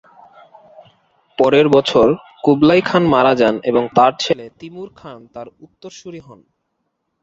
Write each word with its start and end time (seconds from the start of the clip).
পরের 1.37 1.67
বছর 1.69 2.07
কুবলাই 2.43 2.81
খান 2.81 3.03
মারা 3.05 3.33
যান 3.35 3.55
এবং 3.63 3.83
তার 3.95 4.11
ছেলে 4.19 4.45
তিমুর 4.59 4.89
খান 4.95 5.19
তার 5.33 5.47
উত্তরসূরি 5.59 6.19
হন। 6.19 6.39